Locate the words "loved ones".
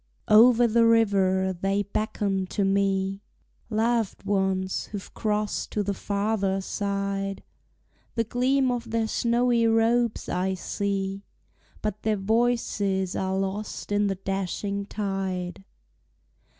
3.69-4.85